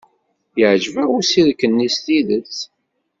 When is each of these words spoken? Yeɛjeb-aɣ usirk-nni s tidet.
Yeɛjeb-aɣ 0.59 1.09
usirk-nni 1.17 1.89
s 1.95 1.97
tidet. 2.03 2.57